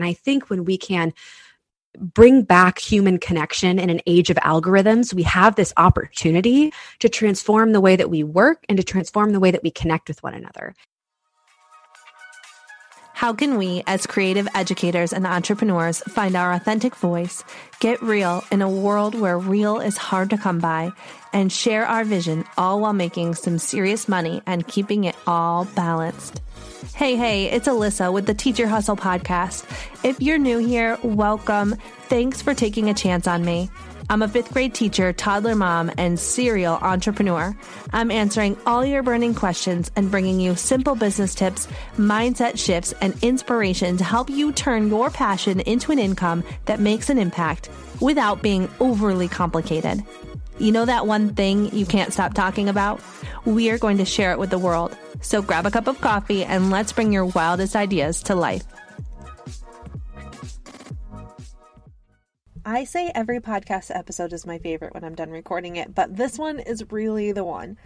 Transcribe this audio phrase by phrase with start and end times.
[0.00, 1.12] And I think when we can
[1.98, 7.72] bring back human connection in an age of algorithms, we have this opportunity to transform
[7.72, 10.32] the way that we work and to transform the way that we connect with one
[10.32, 10.74] another.
[13.12, 17.44] How can we, as creative educators and entrepreneurs, find our authentic voice,
[17.78, 20.92] get real in a world where real is hard to come by,
[21.34, 26.40] and share our vision all while making some serious money and keeping it all balanced?
[26.80, 29.64] Hey, hey, it's Alyssa with the Teacher Hustle podcast.
[30.02, 31.76] If you're new here, welcome.
[32.08, 33.68] Thanks for taking a chance on me.
[34.08, 37.54] I'm a fifth grade teacher, toddler mom, and serial entrepreneur.
[37.92, 43.14] I'm answering all your burning questions and bringing you simple business tips, mindset shifts, and
[43.22, 47.68] inspiration to help you turn your passion into an income that makes an impact
[48.00, 50.02] without being overly complicated.
[50.60, 53.00] You know that one thing you can't stop talking about?
[53.46, 54.94] We are going to share it with the world.
[55.22, 58.64] So grab a cup of coffee and let's bring your wildest ideas to life.
[62.66, 66.38] I say every podcast episode is my favorite when I'm done recording it, but this
[66.38, 67.78] one is really the one.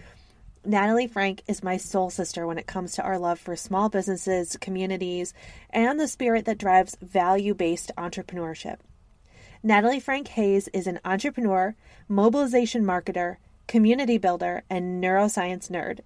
[0.64, 4.56] Natalie Franke is my soul sister when it comes to our love for small businesses,
[4.60, 5.32] communities,
[5.70, 8.78] and the spirit that drives value based entrepreneurship.
[9.66, 11.74] Natalie Franke Hayes is an entrepreneur,
[12.06, 16.00] mobilization marketer, community builder, and neuroscience nerd.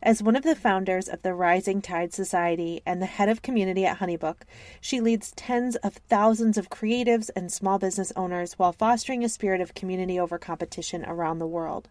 [0.00, 3.84] As one of the founders of the Rising Tide Society and the head of community
[3.84, 4.42] at HoneyBook,
[4.80, 9.60] she leads tens of thousands of creatives and small business owners while fostering a spirit
[9.60, 11.88] of community over competition around the world.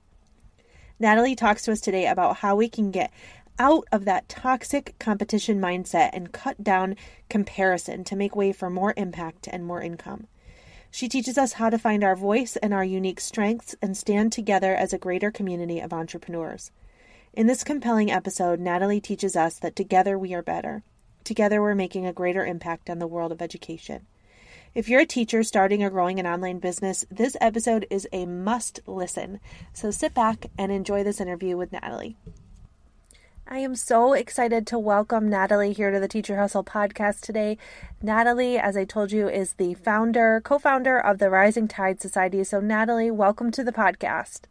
[1.01, 3.11] Natalie talks to us today about how we can get
[3.59, 6.95] out of that toxic competition mindset and cut down
[7.27, 10.27] comparison to make way for more impact and more income.
[10.91, 14.75] She teaches us how to find our voice and our unique strengths and stand together
[14.75, 16.71] as a greater community of entrepreneurs.
[17.33, 20.83] In this compelling episode, Natalie teaches us that together we are better.
[21.23, 24.07] Together we're making a greater impact on the world of education.
[24.73, 28.79] If you're a teacher starting or growing an online business, this episode is a must
[28.87, 29.39] listen.
[29.73, 32.17] So sit back and enjoy this interview with Natalie.
[33.52, 37.58] I am so excited to welcome Natalie here to the Teacher Hustle podcast today.
[37.99, 42.43] Natalie, as I told you, is the founder, co founder of the Rising Tide Society.
[42.43, 44.42] So, Natalie, welcome to the podcast.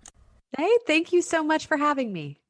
[0.57, 2.41] Hey, thank you so much for having me.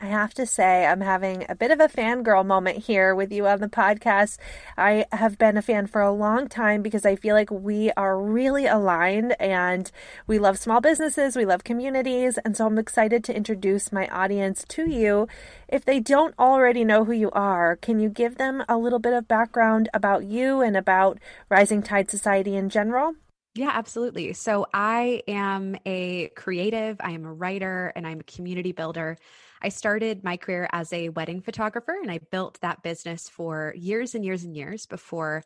[0.00, 3.48] I have to say, I'm having a bit of a fangirl moment here with you
[3.48, 4.38] on the podcast.
[4.76, 8.16] I have been a fan for a long time because I feel like we are
[8.16, 9.90] really aligned and
[10.28, 12.38] we love small businesses, we love communities.
[12.44, 15.26] And so I'm excited to introduce my audience to you.
[15.66, 19.14] If they don't already know who you are, can you give them a little bit
[19.14, 23.14] of background about you and about Rising Tide Society in general?
[23.56, 24.34] Yeah, absolutely.
[24.34, 29.18] So I am a creative, I am a writer, and I'm a community builder.
[29.62, 34.14] I started my career as a wedding photographer and I built that business for years
[34.14, 35.42] and years and years before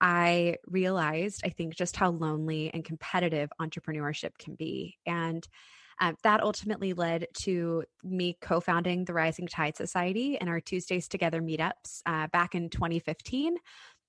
[0.00, 4.98] I realized, I think, just how lonely and competitive entrepreneurship can be.
[5.06, 5.46] And
[6.00, 11.08] um, that ultimately led to me co founding the Rising Tide Society and our Tuesdays
[11.08, 13.56] Together meetups uh, back in 2015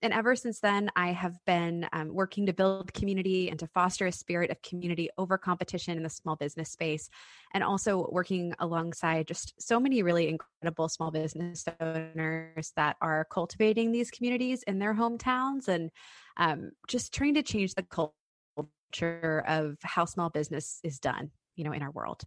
[0.06, 4.06] and ever since then, I have been um, working to build community and to foster
[4.06, 7.10] a spirit of community over competition in the small business space,
[7.56, 13.92] and also working alongside just so many really incredible small business owners that are cultivating
[13.92, 15.90] these communities in their hometowns and
[16.38, 21.72] um, just trying to change the culture of how small business is done, you know,
[21.72, 22.22] in our world.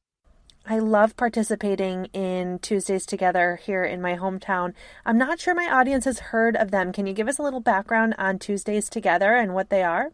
[0.71, 4.75] I love participating in Tuesdays Together here in my hometown.
[5.07, 6.93] I'm not sure my audience has heard of them.
[6.93, 10.11] Can you give us a little background on Tuesdays Together and what they are?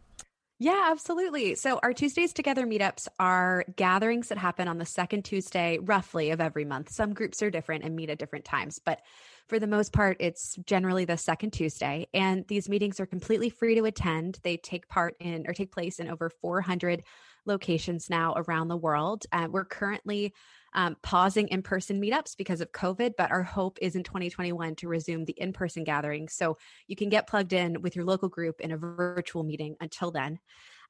[0.61, 1.57] Yeah, absolutely.
[1.57, 6.41] So, our Tuesdays Together meetups are gatherings that happen on the second Tuesday, roughly, of
[6.41, 6.93] every month.
[6.93, 9.01] Some groups are different and meet at different times, but
[9.49, 12.07] for the most part, it's generally the second Tuesday.
[12.15, 14.39] And these meetings are completely free to attend.
[14.45, 17.03] They take part in or take place in over 400
[17.47, 19.27] locations now around the world.
[19.33, 20.33] Uh, we're currently
[20.75, 24.89] um, pausing in person meetups because of COVID, but our hope is in 2021 to
[24.89, 26.35] resume the in person gatherings.
[26.35, 30.11] So you can get plugged in with your local group in a virtual meeting until
[30.11, 30.41] then.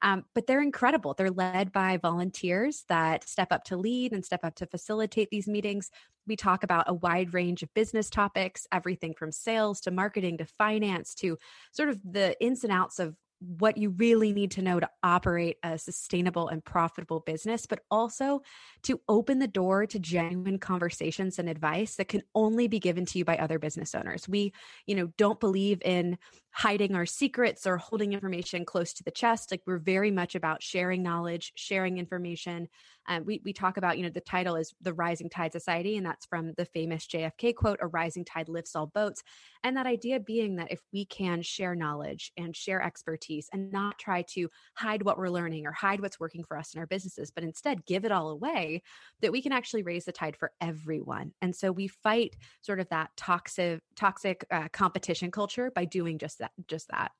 [0.01, 1.13] Um, but they're incredible.
[1.13, 5.47] They're led by volunteers that step up to lead and step up to facilitate these
[5.47, 5.89] meetings.
[6.27, 10.45] We talk about a wide range of business topics, everything from sales to marketing to
[10.45, 11.37] finance to
[11.71, 13.15] sort of the ins and outs of
[13.45, 18.41] what you really need to know to operate a sustainable and profitable business, but also
[18.83, 23.17] to open the door to genuine conversations and advice that can only be given to
[23.17, 24.27] you by other business owners.
[24.27, 24.53] We,
[24.85, 26.17] you know, don't believe in
[26.55, 29.51] hiding our secrets or holding information close to the chest.
[29.51, 32.69] Like we're very much about sharing knowledge, sharing information.
[33.07, 36.05] Um, we, we talk about, you know, the title is The Rising Tide Society, and
[36.05, 39.21] that's from the famous JFK quote, A rising tide lifts all boats.
[39.63, 43.99] And that idea being that if we can share knowledge and share expertise and not
[43.99, 47.31] try to hide what we're learning or hide what's working for us in our businesses,
[47.31, 48.81] but instead give it all away,
[49.21, 51.33] that we can actually raise the tide for everyone.
[51.41, 56.39] And so we fight sort of that toxic, toxic uh, competition culture by doing just
[56.39, 57.11] that, just that.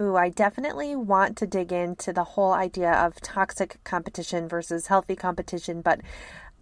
[0.00, 5.14] Ooh, I definitely want to dig into the whole idea of toxic competition versus healthy
[5.14, 6.00] competition, but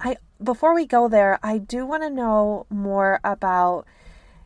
[0.00, 3.86] I before we go there, I do want to know more about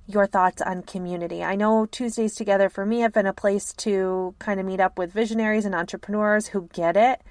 [0.07, 1.43] your thoughts on community.
[1.45, 4.99] I know Tuesdays together for me have been a place to kind of meet up
[4.99, 7.23] with visionaries and entrepreneurs who get it.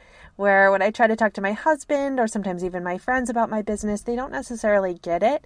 [0.41, 3.51] Where when I try to talk to my husband or sometimes even my friends about
[3.51, 5.45] my business, they don't necessarily get it.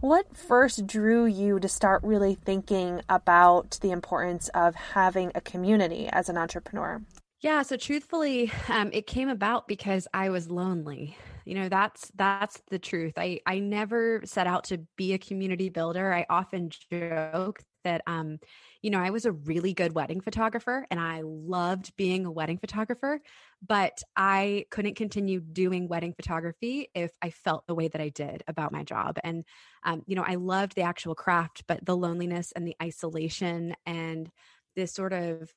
[0.00, 6.08] What first drew you to start really thinking about the importance of having a community
[6.10, 7.02] as an entrepreneur?
[7.40, 11.18] Yeah, so truthfully, um, it came about because I was lonely.
[11.44, 13.18] You know, that's that's the truth.
[13.18, 16.14] I I never set out to be a community builder.
[16.14, 18.38] I often joke that um,
[18.82, 22.58] you know, I was a really good wedding photographer and I loved being a wedding
[22.58, 23.20] photographer,
[23.66, 28.42] but I couldn't continue doing wedding photography if I felt the way that I did
[28.48, 29.18] about my job.
[29.22, 29.44] And,
[29.84, 34.30] um, you know, I loved the actual craft, but the loneliness and the isolation and
[34.76, 35.52] this sort of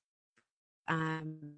[0.90, 1.54] um,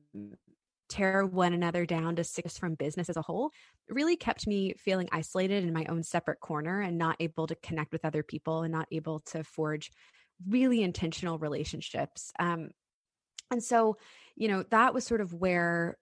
[0.87, 3.51] tear one another down to six from business as a whole
[3.89, 7.91] really kept me feeling isolated in my own separate corner and not able to connect
[7.91, 9.91] with other people and not able to forge
[10.47, 12.31] really intentional relationships.
[12.39, 12.69] Um,
[13.51, 13.97] and so,
[14.35, 15.97] you know, that was sort of where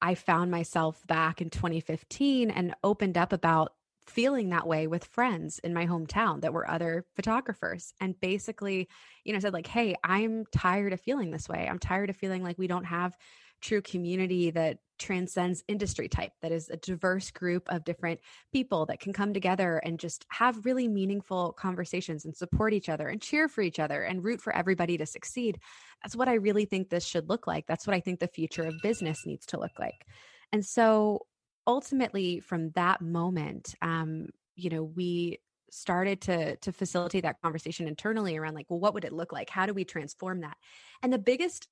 [0.00, 3.72] I found myself back in 2015 and opened up about
[4.08, 8.88] feeling that way with friends in my hometown that were other photographers and basically
[9.22, 12.42] you know said like hey i'm tired of feeling this way i'm tired of feeling
[12.42, 13.14] like we don't have
[13.60, 18.20] true community that transcends industry type, that is a diverse group of different
[18.52, 23.08] people that can come together and just have really meaningful conversations and support each other
[23.08, 25.58] and cheer for each other and root for everybody to succeed.
[26.02, 27.66] That's what I really think this should look like.
[27.66, 30.06] That's what I think the future of business needs to look like.
[30.52, 31.26] And so
[31.66, 35.38] ultimately, from that moment, um, you know, we
[35.70, 39.50] started to to facilitate that conversation internally around like well what would it look like
[39.50, 40.56] how do we transform that
[41.02, 41.68] and the biggest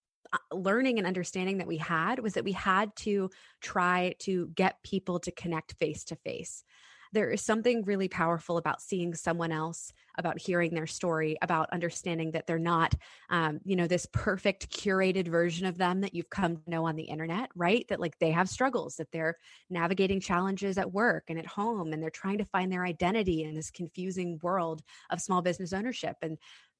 [0.52, 3.31] learning and understanding that we had was that we had to
[3.61, 6.64] try to get people to connect face to face.
[7.12, 12.32] There is something really powerful about seeing someone else, about hearing their story, about understanding
[12.32, 12.94] that they're not,
[13.31, 16.96] um, you know, this perfect curated version of them that you've come to know on
[16.96, 17.87] the internet, right?
[17.88, 19.37] That like they have struggles, that they're
[19.70, 23.55] navigating challenges at work and at home, and they're trying to find their identity in
[23.55, 26.17] this confusing world of small business ownership.
[26.22, 26.38] And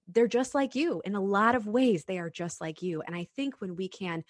[0.08, 3.14] they're just like you in a lot of ways they are just like you and
[3.14, 4.25] i think when we can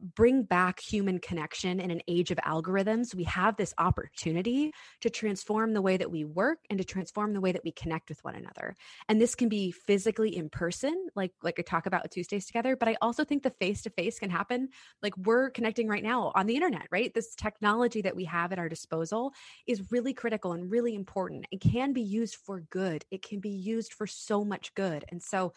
[0.00, 5.72] bring back human connection in an age of algorithms, we have this opportunity to transform
[5.72, 8.34] the way that we work and to transform the way that we connect with one
[8.34, 8.74] another.
[9.08, 12.88] And this can be physically in person, like like I talk about Tuesdays together, but
[12.88, 14.68] I also think the face to face can happen
[15.02, 17.12] like we're connecting right now on the internet, right?
[17.12, 19.32] This technology that we have at our disposal
[19.66, 21.46] is really critical and really important.
[21.50, 23.04] It can be used for good.
[23.10, 25.04] It can be used for so much good.
[25.08, 25.52] And so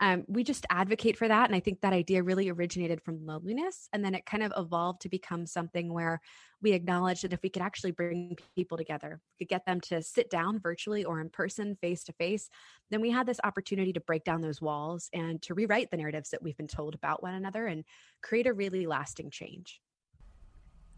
[0.00, 1.48] um, we just advocate for that.
[1.48, 3.88] And I think that idea really originated from loneliness.
[3.92, 6.20] And then it kind of evolved to become something where
[6.62, 10.30] we acknowledge that if we could actually bring people together, could get them to sit
[10.30, 12.48] down virtually or in person, face to face,
[12.90, 16.30] then we had this opportunity to break down those walls and to rewrite the narratives
[16.30, 17.84] that we've been told about one another and
[18.22, 19.80] create a really lasting change.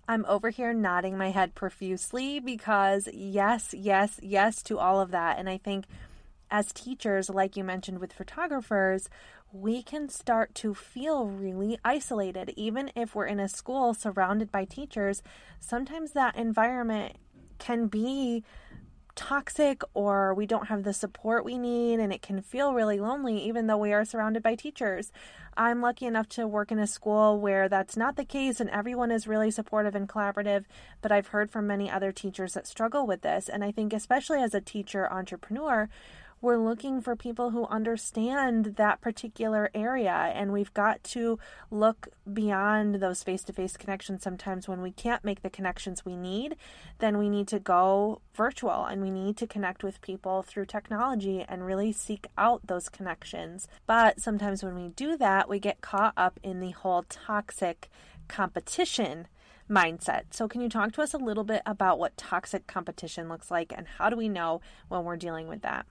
[0.09, 5.38] I'm over here nodding my head profusely because yes, yes, yes to all of that.
[5.38, 5.87] And I think
[6.50, 9.08] as teachers, like you mentioned with photographers,
[9.52, 12.52] we can start to feel really isolated.
[12.56, 15.22] Even if we're in a school surrounded by teachers,
[15.60, 17.16] sometimes that environment
[17.58, 18.44] can be
[19.16, 23.38] toxic or we don't have the support we need and it can feel really lonely
[23.38, 25.10] even though we are surrounded by teachers.
[25.56, 29.10] I'm lucky enough to work in a school where that's not the case and everyone
[29.10, 30.66] is really supportive and collaborative,
[31.00, 34.42] but I've heard from many other teachers that struggle with this and I think especially
[34.42, 35.88] as a teacher entrepreneur,
[36.40, 40.33] we're looking for people who understand that particular area.
[40.35, 41.38] And we've got to
[41.71, 44.23] look beyond those face to face connections.
[44.23, 46.57] Sometimes when we can't make the connections we need,
[46.99, 51.45] then we need to go virtual and we need to connect with people through technology
[51.49, 53.66] and really seek out those connections.
[53.87, 57.88] But sometimes when we do that, we get caught up in the whole toxic
[58.28, 59.28] competition
[59.71, 60.23] mindset.
[60.31, 63.73] So, can you talk to us a little bit about what toxic competition looks like
[63.76, 65.87] and how do we know when we're dealing with that?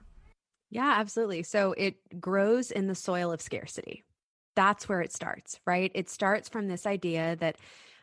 [0.76, 1.42] Yeah, absolutely.
[1.42, 4.04] So it grows in the soil of scarcity,
[4.56, 5.92] That's where it starts, right?
[5.94, 7.58] It starts from this idea that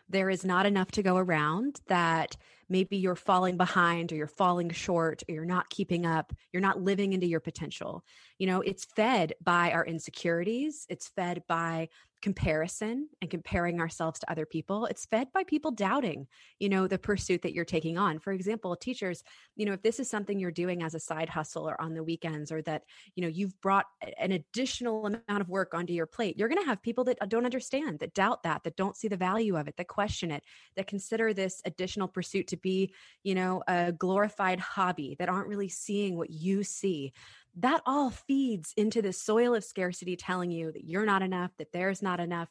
[0.09, 2.37] there is not enough to go around, that
[2.69, 6.81] maybe you're falling behind or you're falling short or you're not keeping up, you're not
[6.81, 8.03] living into your potential.
[8.37, 11.89] You know, it's fed by our insecurities, it's fed by
[12.23, 16.25] comparison and comparing ourselves to other people it's fed by people doubting
[16.57, 19.23] you know the pursuit that you're taking on for example teachers
[19.57, 22.01] you know if this is something you're doing as a side hustle or on the
[22.01, 22.83] weekends or that
[23.15, 26.65] you know you've brought an additional amount of work onto your plate you're going to
[26.65, 29.67] have people that uh, don't understand that doubt that that don't see the value of
[29.67, 30.43] it that question it
[30.77, 32.93] that consider this additional pursuit to be
[33.23, 37.13] you know a glorified hobby that aren't really seeing what you see.
[37.57, 41.71] That all feeds into the soil of scarcity telling you that you're not enough that
[41.71, 42.49] there's not enough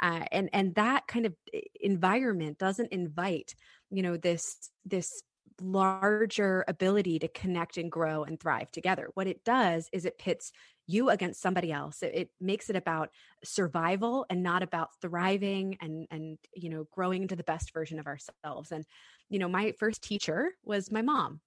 [0.00, 3.54] uh, and and that kind of eh, environment doesn't invite
[3.90, 5.22] you know this this
[5.60, 9.10] larger ability to connect and grow and thrive together.
[9.14, 10.52] What it does is it pits
[10.86, 12.02] you against somebody else.
[12.02, 13.10] It, it makes it about
[13.44, 18.06] survival and not about thriving and and you know growing into the best version of
[18.06, 18.72] ourselves.
[18.72, 18.84] And
[19.28, 21.40] you know my first teacher was my mom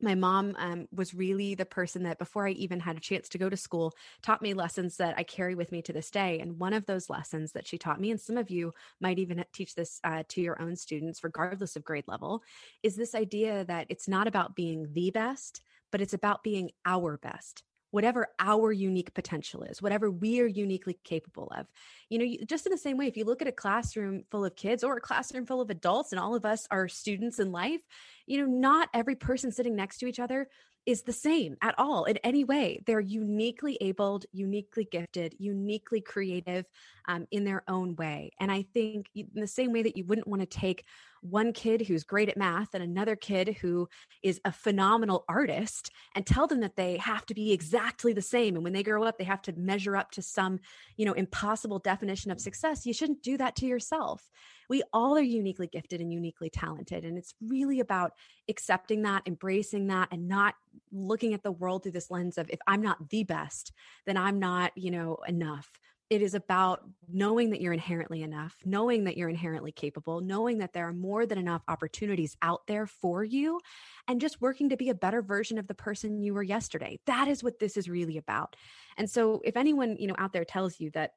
[0.00, 3.38] my mom um, was really the person that before i even had a chance to
[3.38, 6.58] go to school taught me lessons that i carry with me to this day and
[6.58, 9.74] one of those lessons that she taught me and some of you might even teach
[9.74, 12.42] this uh, to your own students regardless of grade level
[12.82, 15.60] is this idea that it's not about being the best
[15.90, 17.62] but it's about being our best
[17.94, 21.64] whatever our unique potential is, whatever we are uniquely capable of.
[22.10, 24.56] You know, just in the same way, if you look at a classroom full of
[24.56, 27.82] kids or a classroom full of adults, and all of us are students in life,
[28.26, 30.48] you know, not every person sitting next to each other
[30.86, 32.82] is the same at all in any way.
[32.84, 36.66] They're uniquely abled, uniquely gifted, uniquely creative
[37.06, 38.32] um, in their own way.
[38.40, 40.84] And I think in the same way that you wouldn't want to take
[41.24, 43.88] one kid who's great at math and another kid who
[44.22, 48.54] is a phenomenal artist and tell them that they have to be exactly the same.
[48.54, 50.60] And when they grow up they have to measure up to some
[50.96, 52.84] you know impossible definition of success.
[52.84, 54.28] You shouldn't do that to yourself.
[54.68, 58.12] We all are uniquely gifted and uniquely talented and it's really about
[58.48, 60.54] accepting that embracing that and not
[60.92, 63.72] looking at the world through this lens of if i'm not the best
[64.06, 65.70] then i'm not you know enough
[66.10, 70.72] it is about knowing that you're inherently enough, knowing that you're inherently capable, knowing that
[70.72, 73.60] there are more than enough opportunities out there for you,
[74.06, 76.98] and just working to be a better version of the person you were yesterday.
[77.06, 78.56] That is what this is really about.
[78.96, 81.12] And so if anyone, you know, out there tells you that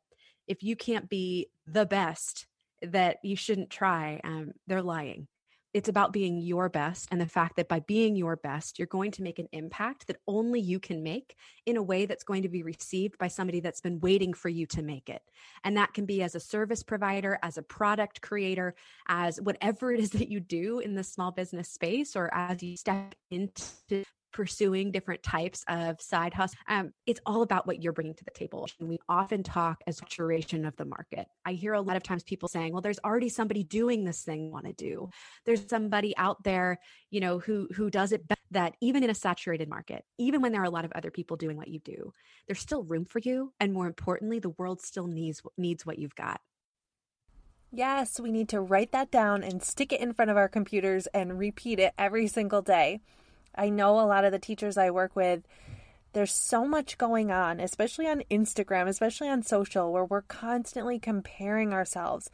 [0.48, 2.48] if you can't be the best,
[2.82, 5.28] that you shouldn't try, um, they're lying
[5.74, 9.12] it's about being your best and the fact that by being your best, you're going
[9.12, 12.50] to make an impact that only you can make in a way that's going to
[12.50, 15.22] be received by somebody that's been waiting for you to make it.
[15.64, 18.76] And that can be as a service provider, as a product creator,
[19.08, 22.78] as whatever it is that you do in the small business space, or as you
[22.78, 26.58] step into pursuing different types of side hustle.
[26.68, 28.68] Um, it's all about what you're bringing to the table.
[28.80, 31.28] And we often talk as saturation of the market.
[31.46, 34.52] I hear a lot of times people saying, well, there's already somebody doing this thing
[34.52, 35.10] want to do.
[35.46, 36.80] There's somebody out there,
[37.10, 40.62] you know, who who does it that even in a saturated market, even when there
[40.62, 42.14] are a lot of other people doing what you do,
[42.48, 43.54] there's still room for you.
[43.60, 46.42] And more importantly, the world still needs needs what you've got.
[47.72, 51.06] Yes, we need to write that down and stick it in front of our computers
[51.08, 53.02] and repeat it every single day.
[53.58, 55.42] I know a lot of the teachers I work with,
[56.14, 61.74] there's so much going on, especially on Instagram, especially on social, where we're constantly comparing
[61.74, 62.30] ourselves.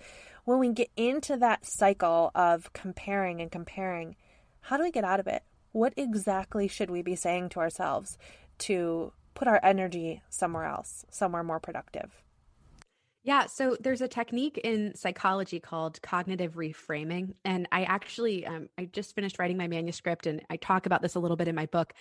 [0.46, 4.16] When we get into that cycle of comparing and comparing,
[4.62, 5.44] how do we get out of it?
[5.72, 8.18] What exactly should we be saying to ourselves
[8.60, 12.23] to put our energy somewhere else, somewhere more productive?
[13.26, 18.84] Yeah, so there's a technique in psychology called cognitive reframing, and I actually um, I
[18.84, 21.66] just finished writing my manuscript, and I talk about this a little bit in my
[21.68, 21.94] book.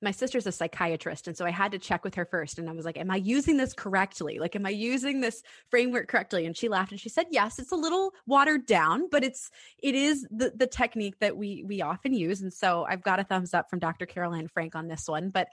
[0.00, 2.72] My sister's a psychiatrist, and so I had to check with her first, and I
[2.72, 4.38] was like, "Am I using this correctly?
[4.38, 7.72] Like, am I using this framework correctly?" And she laughed and she said, "Yes, it's
[7.72, 9.50] a little watered down, but it's
[9.82, 13.24] it is the the technique that we we often use." And so I've got a
[13.24, 14.06] thumbs up from Dr.
[14.06, 15.48] Caroline Franke on this one, but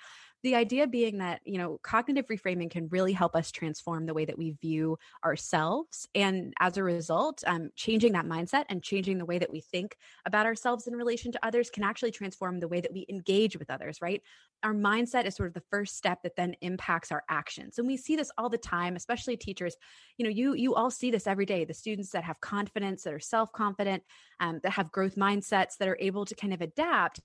[0.47, 4.23] the idea being that, you know, cognitive reframing can really help us transform the way
[4.23, 6.07] that we view ourselves.
[6.15, 9.97] And as a result, um, changing that mindset and changing the way that we think
[10.25, 13.69] about ourselves in relation to others can actually transform the way that we engage with
[13.69, 14.21] others, right?
[14.63, 17.77] Our mindset is sort of the first step that then impacts our actions.
[17.77, 19.75] And we see this all the time, especially teachers.
[20.17, 21.65] You know, you you all see this every day.
[21.65, 24.01] The students that have confidence, that are self-confident,
[24.39, 27.19] um, that have growth mindsets, that are able to kind of adapt.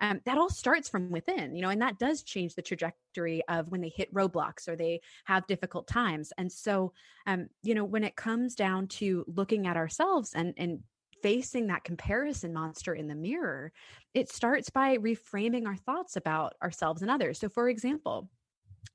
[0.00, 3.68] Um, that all starts from within, you know, and that does change the trajectory of
[3.68, 6.32] when they hit roadblocks or they have difficult times.
[6.38, 6.92] And so,
[7.26, 10.80] um, you know, when it comes down to looking at ourselves and and
[11.22, 13.72] facing that comparison monster in the mirror,
[14.14, 17.40] it starts by reframing our thoughts about ourselves and others.
[17.40, 18.28] So, for example,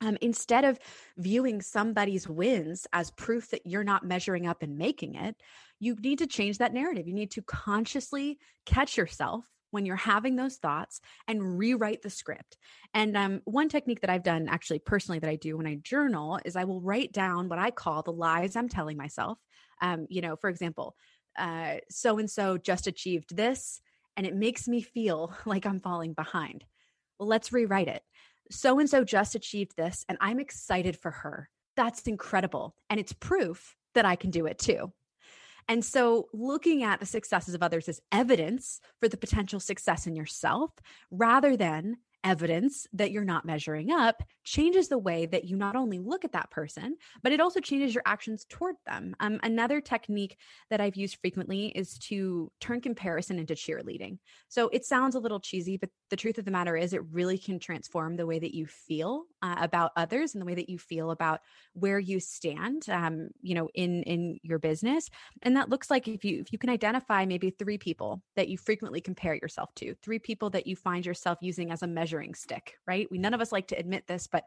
[0.01, 0.79] um, instead of
[1.17, 5.35] viewing somebody's wins as proof that you're not measuring up and making it,
[5.79, 7.07] you need to change that narrative.
[7.07, 12.57] You need to consciously catch yourself when you're having those thoughts and rewrite the script.
[12.93, 16.39] And um, one technique that I've done actually personally that I do when I journal
[16.45, 19.39] is I will write down what I call the lies I'm telling myself.
[19.81, 20.95] Um, you know, for example,
[21.89, 23.81] so and so just achieved this,
[24.15, 26.63] and it makes me feel like I'm falling behind.
[27.19, 28.03] Well, let's rewrite it.
[28.51, 31.49] So and so just achieved this, and I'm excited for her.
[31.75, 32.75] That's incredible.
[32.89, 34.93] And it's proof that I can do it too.
[35.67, 40.15] And so, looking at the successes of others as evidence for the potential success in
[40.15, 40.71] yourself
[41.11, 45.99] rather than evidence that you're not measuring up changes the way that you not only
[45.99, 49.15] look at that person, but it also changes your actions toward them.
[49.19, 50.37] Um, another technique
[50.69, 54.19] that I've used frequently is to turn comparison into cheerleading.
[54.47, 57.37] So it sounds a little cheesy, but the truth of the matter is, it really
[57.37, 60.79] can transform the way that you feel uh, about others and the way that you
[60.79, 61.41] feel about
[61.73, 65.09] where you stand, um, you know, in in your business.
[65.41, 68.57] And that looks like if you if you can identify maybe three people that you
[68.57, 72.75] frequently compare yourself to, three people that you find yourself using as a measuring stick,
[72.87, 73.07] right?
[73.11, 74.45] We none of us like to admit this, but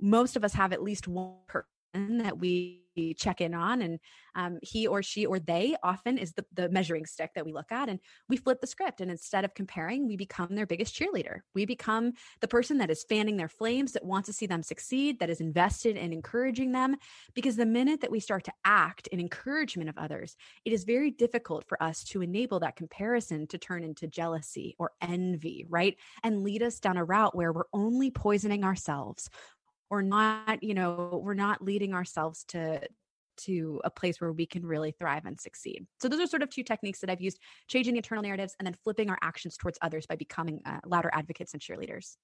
[0.00, 2.79] most of us have at least one person that we
[3.16, 3.98] check in on and
[4.34, 7.70] um, he or she or they often is the, the measuring stick that we look
[7.72, 11.40] at and we flip the script and instead of comparing we become their biggest cheerleader.
[11.54, 15.18] We become the person that is fanning their flames that wants to see them succeed
[15.18, 16.96] that is invested in encouraging them
[17.34, 21.10] because the minute that we start to act in encouragement of others it is very
[21.10, 26.42] difficult for us to enable that comparison to turn into jealousy or envy right and
[26.42, 29.28] lead us down a route where we're only poisoning ourselves
[29.90, 32.80] or not you know we're not leading ourselves to
[33.36, 35.86] to a place where we can really thrive and succeed.
[36.00, 38.66] So those are sort of two techniques that I've used: changing the internal narratives and
[38.66, 42.16] then flipping our actions towards others by becoming uh, louder advocates and cheerleaders.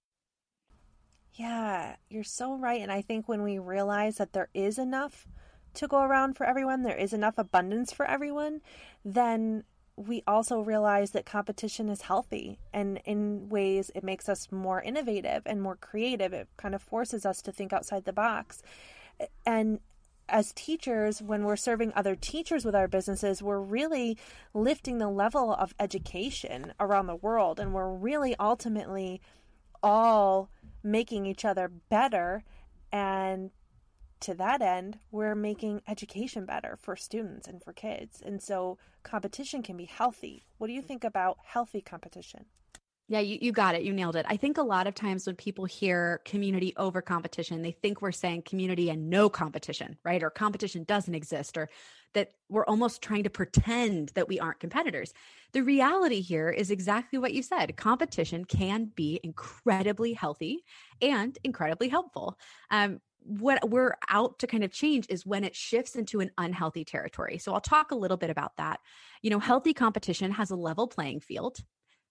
[1.35, 2.81] Yeah, you're so right.
[2.81, 5.27] And I think when we realize that there is enough
[5.75, 8.61] to go around for everyone, there is enough abundance for everyone,
[9.05, 9.65] then
[9.97, 15.43] we also realize that competition is healthy and in ways it makes us more innovative
[15.47, 16.33] and more creative.
[16.35, 18.63] It kind of forces us to think outside the box.
[19.47, 19.81] And
[20.29, 24.19] as teachers when we're serving other teachers with our businesses we're really
[24.55, 27.59] lifting the level of education around the world.
[27.59, 29.23] And we're really ultimately
[29.83, 30.51] all
[30.83, 32.45] making each other better
[32.93, 33.51] and
[34.27, 38.23] to that end, we're making education better for students and for kids.
[38.25, 40.45] And so competition can be healthy.
[40.59, 42.47] What do you think about healthy competition?
[43.09, 43.83] Yeah, you, you got it.
[43.83, 44.27] You nailed it.
[44.29, 48.11] I think a lot of times when people hear community over competition, they think we're
[48.11, 50.21] saying community and no competition, right?
[50.25, 51.69] Or competition doesn't exist, or
[52.15, 55.13] that we're almost trying to pretend that we aren't competitors.
[55.53, 60.65] The reality here is exactly what you said competition can be incredibly healthy
[61.01, 62.37] and incredibly helpful.
[62.73, 66.85] Um, what we're out to kind of change is when it shifts into an unhealthy
[66.85, 67.39] territory.
[67.39, 68.81] So I'll talk a little bit about that.
[69.23, 71.59] You know, healthy competition has a level playing field.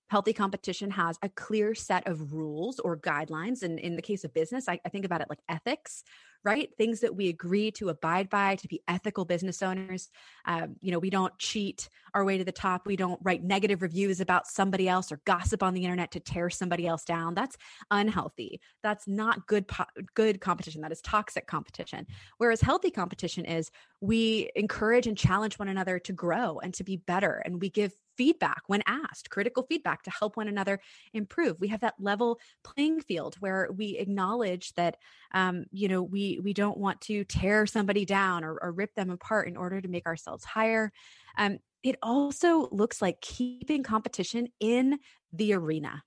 [0.10, 3.64] Healthy competition has a clear set of rules or guidelines.
[3.64, 6.04] And in the case of business, I, I think about it like ethics,
[6.46, 6.70] right?
[6.78, 10.10] Things that we agree to abide by to be ethical business owners.
[10.46, 12.86] Um, you know, we don't cheat our way to the top.
[12.86, 16.52] We don't write negative reviews about somebody else or gossip on the internet to tear
[16.52, 17.34] somebody else down.
[17.34, 17.58] That's
[17.90, 18.62] unhealthy.
[18.84, 20.82] That's not good po- good competition.
[20.82, 22.06] That is toxic competition.
[22.38, 26.98] Whereas healthy competition is we encourage and challenge one another to grow and to be
[26.98, 30.80] better and we give feedback when asked, critical feedback to help one another
[31.14, 31.60] improve.
[31.60, 34.98] We have that level playing field where we acknowledge that,
[35.34, 36.02] um, you know,
[36.40, 39.88] we don't want to tear somebody down or, or rip them apart in order to
[39.88, 40.92] make ourselves higher.
[41.38, 45.00] Um, it also looks like keeping competition in
[45.34, 46.04] the arena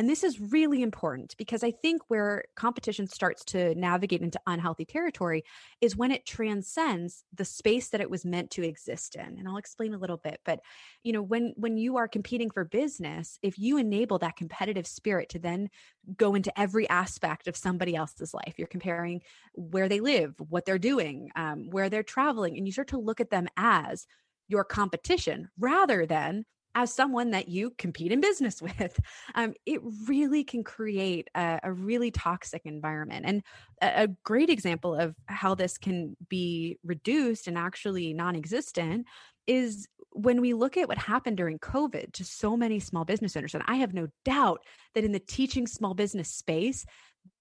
[0.00, 4.86] and this is really important because I think where competition starts to navigate into unhealthy
[4.86, 5.44] territory
[5.82, 9.36] is when it transcends the space that it was meant to exist in.
[9.38, 10.60] And I'll explain a little bit, but
[11.04, 15.28] you know, when when you are competing for business, if you enable that competitive spirit
[15.28, 15.68] to then
[16.16, 19.20] go into every aspect of somebody else's life, you're comparing
[19.52, 23.20] where they live, what they're doing, um, where they're traveling, and you start to look
[23.20, 24.06] at them as
[24.48, 28.98] your competition rather than as someone that you compete in business with,
[29.34, 33.24] um, it really can create a, a really toxic environment.
[33.26, 33.42] And
[33.82, 39.06] a, a, great example of how this can be reduced and actually non existent
[39.46, 43.54] is when we look at what happened during COVID to so many small business owners.
[43.54, 46.84] And I have no doubt that in the teaching small business space,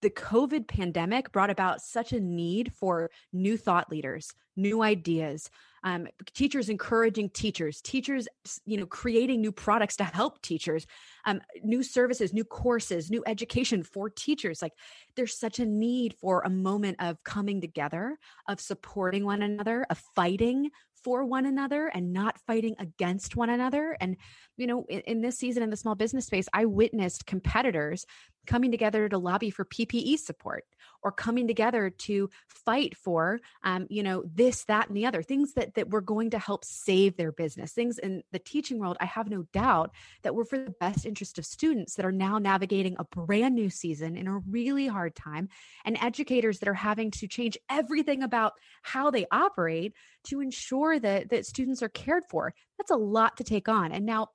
[0.01, 5.49] the COVID pandemic brought about such a need for new thought leaders, new ideas,
[5.83, 8.27] um, teachers encouraging teachers, teachers,
[8.65, 10.85] you know, creating new products to help teachers,
[11.25, 14.61] um, new services, new courses, new education for teachers.
[14.61, 14.73] Like
[15.15, 20.01] there's such a need for a moment of coming together, of supporting one another, of
[20.15, 20.69] fighting
[21.03, 23.95] for one another and not fighting against one another.
[24.01, 24.17] And,
[24.57, 28.05] you know, in, in, this season in the small business space, I witnessed competitors
[28.47, 30.65] coming together to lobby for PPE support
[31.01, 35.53] or coming together to fight for, um, you know, this, that, and the other things
[35.53, 37.71] that, that were going to help save their business.
[37.71, 39.91] Things in the teaching world, I have no doubt
[40.23, 43.69] that were for the best interest of students that are now navigating a brand new
[43.69, 45.49] season in a really hard time
[45.85, 51.29] and educators that are having to change everything about how they operate to ensure that
[51.29, 54.27] that students are cared for that's a lot to take on and now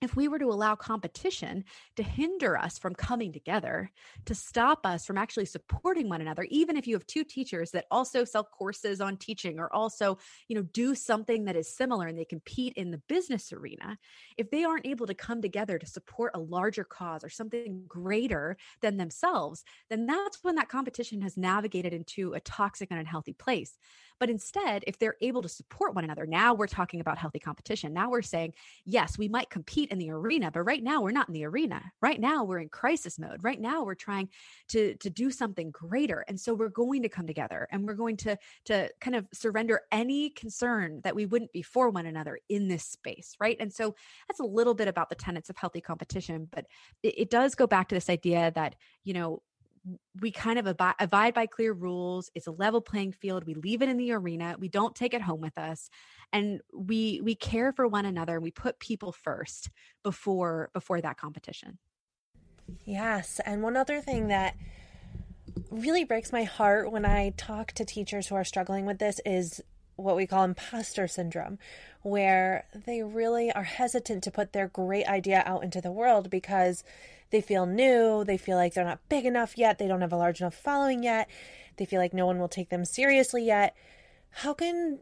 [0.00, 1.64] if we were to allow competition
[1.96, 3.90] to hinder us from coming together,
[4.26, 7.86] to stop us from actually supporting one another, even if you have two teachers that
[7.90, 12.18] also sell courses on teaching or also, you know, do something that is similar and
[12.18, 13.98] they compete in the business arena,
[14.36, 18.56] if they aren't able to come together to support a larger cause or something greater
[18.80, 23.76] than themselves, then that's when that competition has navigated into a toxic and unhealthy place.
[24.20, 27.92] But instead, if they're able to support one another, now we're talking about healthy competition.
[27.92, 28.54] Now we're saying,
[28.84, 31.82] yes, we might compete in the arena, but right now we're not in the arena.
[32.02, 33.44] Right now we're in crisis mode.
[33.44, 34.28] Right now we're trying
[34.68, 36.24] to to do something greater.
[36.28, 39.82] And so we're going to come together and we're going to to kind of surrender
[39.92, 43.56] any concern that we wouldn't be for one another in this space, right?
[43.60, 43.94] And so
[44.28, 46.66] that's a little bit about the tenets of healthy competition, but
[47.02, 49.42] it, it does go back to this idea that, you know,
[50.20, 52.30] we kind of abide, abide by clear rules.
[52.34, 53.44] It's a level playing field.
[53.44, 54.56] We leave it in the arena.
[54.58, 55.90] We don't take it home with us.
[56.32, 59.70] And we we care for one another and we put people first
[60.02, 61.78] before before that competition.
[62.84, 63.40] Yes.
[63.44, 64.54] And one other thing that
[65.70, 69.60] really breaks my heart when i talk to teachers who are struggling with this is
[69.98, 71.58] what we call imposter syndrome,
[72.02, 76.84] where they really are hesitant to put their great idea out into the world because
[77.30, 80.16] they feel new, they feel like they're not big enough yet, they don't have a
[80.16, 81.28] large enough following yet,
[81.76, 83.76] they feel like no one will take them seriously yet.
[84.30, 85.00] How can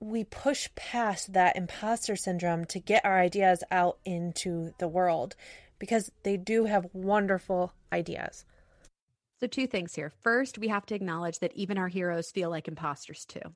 [0.00, 5.36] we push past that imposter syndrome to get our ideas out into the world?
[5.78, 8.44] Because they do have wonderful ideas.
[9.40, 10.12] So, two things here.
[10.22, 13.54] First, we have to acknowledge that even our heroes feel like imposters too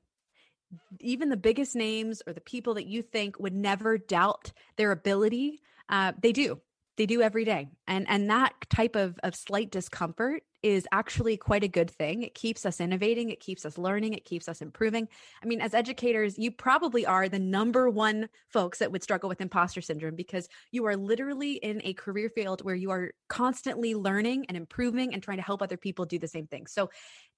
[0.99, 5.59] even the biggest names or the people that you think would never doubt their ability,
[5.89, 6.59] uh, they do.
[6.97, 7.69] They do every day.
[7.87, 12.23] And and that type of, of slight discomfort is actually quite a good thing.
[12.23, 15.07] It keeps us innovating, it keeps us learning, it keeps us improving.
[15.43, 19.41] I mean, as educators, you probably are the number one folks that would struggle with
[19.41, 24.45] imposter syndrome because you are literally in a career field where you are constantly learning
[24.47, 26.67] and improving and trying to help other people do the same thing.
[26.67, 26.89] So,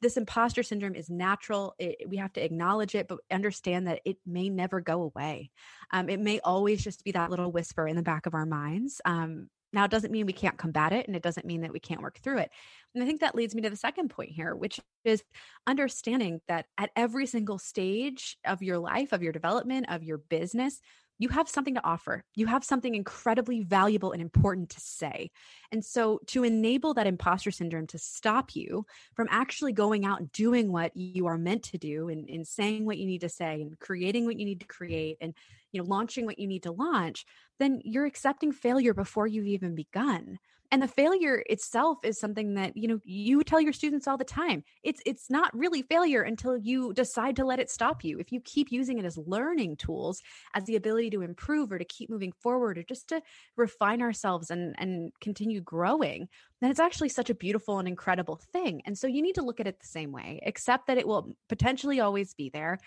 [0.01, 1.75] this imposter syndrome is natural.
[1.79, 5.49] It, we have to acknowledge it, but understand that it may never go away.
[5.91, 8.99] Um, it may always just be that little whisper in the back of our minds.
[9.05, 11.79] Um, now, it doesn't mean we can't combat it and it doesn't mean that we
[11.79, 12.51] can't work through it.
[12.93, 15.23] And I think that leads me to the second point here, which is
[15.65, 20.79] understanding that at every single stage of your life, of your development, of your business,
[21.19, 22.23] you have something to offer.
[22.35, 25.31] You have something incredibly valuable and important to say.
[25.71, 30.31] And so, to enable that imposter syndrome to stop you from actually going out and
[30.31, 33.61] doing what you are meant to do and, and saying what you need to say
[33.61, 35.33] and creating what you need to create and
[35.71, 37.25] you know launching what you need to launch
[37.59, 40.37] then you're accepting failure before you've even begun
[40.73, 44.23] and the failure itself is something that you know you tell your students all the
[44.23, 44.63] time.
[44.81, 48.17] It's it's not really failure until you decide to let it stop you.
[48.17, 50.19] If you keep using it as learning tools
[50.55, 53.21] as the ability to improve or to keep moving forward or just to
[53.55, 56.27] refine ourselves and and continue growing
[56.63, 58.81] then it's actually such a beautiful and incredible thing.
[58.85, 61.35] And so you need to look at it the same way except that it will
[61.49, 62.79] potentially always be there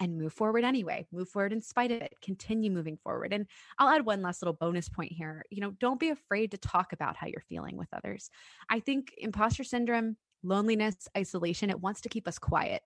[0.00, 1.06] and move forward anyway.
[1.12, 2.14] Move forward in spite of it.
[2.22, 3.32] Continue moving forward.
[3.32, 3.46] And
[3.78, 5.44] I'll add one last little bonus point here.
[5.50, 8.30] You know, don't be afraid to talk about how you're feeling with others.
[8.68, 12.82] I think imposter syndrome, loneliness, isolation, it wants to keep us quiet.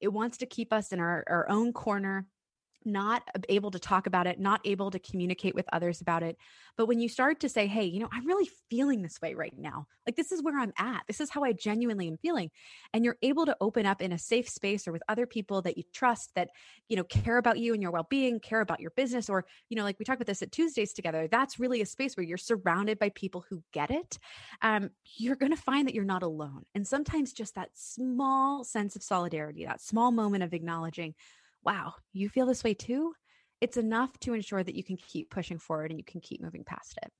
[0.00, 2.26] It wants to keep us in our, our own corner,
[2.84, 6.36] not able to talk about it, not able to communicate with others about it.
[6.76, 9.52] But when you start to say, hey, you know, I'm really feeling this way right
[9.58, 12.50] now, like this is where I'm at, this is how I genuinely am feeling,
[12.94, 15.76] and you're able to open up in a safe space or with other people that
[15.76, 16.50] you trust that,
[16.88, 19.76] you know, care about you and your well being, care about your business, or, you
[19.76, 22.38] know, like we talked about this at Tuesdays together, that's really a space where you're
[22.38, 24.18] surrounded by people who get it.
[24.62, 26.64] Um, you're going to find that you're not alone.
[26.74, 31.14] And sometimes just that small sense of solidarity, that small moment of acknowledging,
[31.64, 33.14] wow, you feel this way too?
[33.60, 36.64] It's enough to ensure that you can keep pushing forward and you can keep moving
[36.64, 37.10] past it.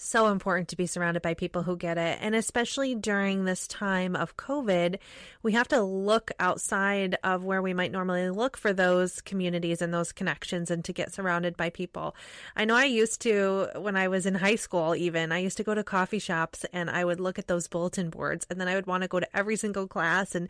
[0.00, 2.18] so important to be surrounded by people who get it.
[2.20, 4.98] And especially during this time of COVID,
[5.42, 9.92] we have to look outside of where we might normally look for those communities and
[9.92, 12.14] those connections and to get surrounded by people.
[12.54, 15.64] I know I used to, when I was in high school, even, I used to
[15.64, 18.76] go to coffee shops and I would look at those bulletin boards and then I
[18.76, 20.48] would want to go to every single class and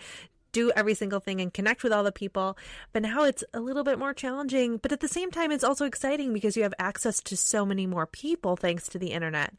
[0.59, 2.59] do every single thing and connect with all the people.
[2.93, 4.79] But now it's a little bit more challenging.
[4.79, 7.87] But at the same time, it's also exciting because you have access to so many
[7.87, 9.55] more people thanks to the internet.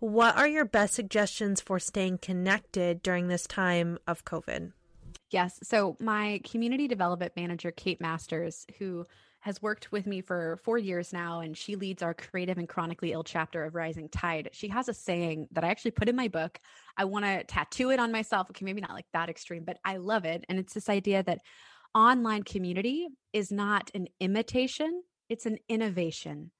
[0.00, 4.72] What are your best suggestions for staying connected during this time of COVID?
[5.30, 5.58] Yes.
[5.62, 9.06] So, my community development manager, Kate Masters, who
[9.44, 13.12] has worked with me for four years now, and she leads our creative and chronically
[13.12, 14.48] ill chapter of Rising Tide.
[14.52, 16.58] She has a saying that I actually put in my book.
[16.96, 18.48] I want to tattoo it on myself.
[18.48, 20.46] Okay, maybe not like that extreme, but I love it.
[20.48, 21.40] And it's this idea that
[21.94, 26.50] online community is not an imitation, it's an innovation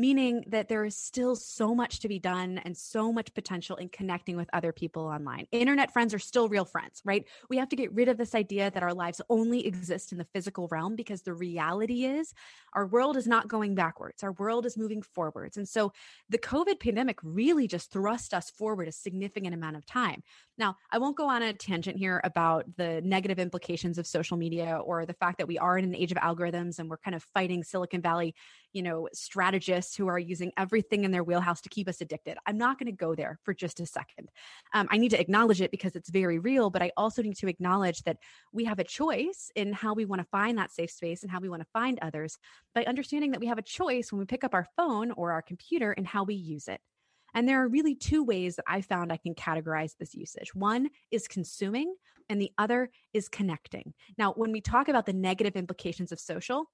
[0.00, 3.88] meaning that there is still so much to be done and so much potential in
[3.90, 5.46] connecting with other people online.
[5.52, 7.26] Internet friends are still real friends, right?
[7.50, 10.26] We have to get rid of this idea that our lives only exist in the
[10.32, 12.32] physical realm because the reality is
[12.72, 14.22] our world is not going backwards.
[14.22, 15.58] Our world is moving forwards.
[15.58, 15.92] And so
[16.28, 20.22] the COVID pandemic really just thrust us forward a significant amount of time.
[20.56, 24.78] Now, I won't go on a tangent here about the negative implications of social media
[24.84, 27.22] or the fact that we are in an age of algorithms and we're kind of
[27.34, 28.34] fighting Silicon Valley,
[28.72, 32.38] you know, strategists who are using everything in their wheelhouse to keep us addicted.
[32.46, 34.28] I'm not going to go there for just a second.
[34.74, 37.48] Um, I need to acknowledge it because it's very real, but I also need to
[37.48, 38.18] acknowledge that
[38.52, 41.40] we have a choice in how we want to find that safe space and how
[41.40, 42.38] we want to find others
[42.74, 45.42] by understanding that we have a choice when we pick up our phone or our
[45.42, 46.80] computer and how we use it.
[47.34, 50.54] And there are really two ways that I found I can categorize this usage.
[50.54, 51.94] One is consuming,
[52.28, 53.94] and the other is connecting.
[54.18, 56.70] Now, when we talk about the negative implications of social,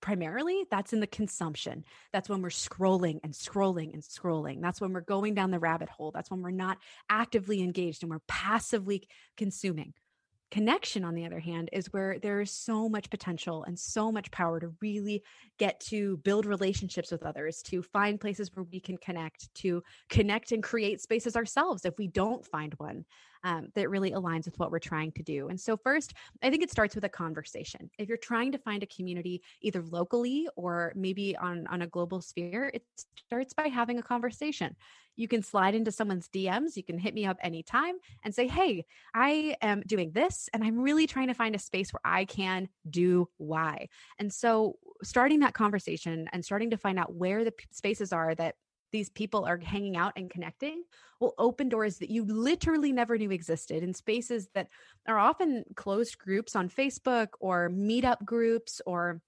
[0.00, 1.84] primarily that's in the consumption.
[2.12, 4.60] That's when we're scrolling and scrolling and scrolling.
[4.60, 6.10] That's when we're going down the rabbit hole.
[6.10, 6.78] That's when we're not
[7.08, 9.94] actively engaged and we're passively consuming.
[10.52, 14.30] Connection, on the other hand, is where there is so much potential and so much
[14.30, 15.24] power to really
[15.58, 20.52] get to build relationships with others, to find places where we can connect, to connect
[20.52, 23.04] and create spaces ourselves if we don't find one
[23.46, 25.48] um, that really aligns with what we're trying to do.
[25.48, 27.88] And so, first, I think it starts with a conversation.
[27.96, 32.20] If you're trying to find a community either locally or maybe on, on a global
[32.20, 32.82] sphere, it
[33.16, 34.74] starts by having a conversation.
[35.14, 36.76] You can slide into someone's DMs.
[36.76, 40.80] You can hit me up anytime and say, Hey, I am doing this and I'm
[40.80, 43.88] really trying to find a space where I can do why.
[44.18, 48.34] And so, starting that conversation and starting to find out where the p- spaces are
[48.34, 48.56] that
[48.92, 50.82] these people are hanging out and connecting
[51.20, 54.68] will open doors that you literally never knew existed in spaces that
[55.06, 59.20] are often closed groups on Facebook or meetup groups or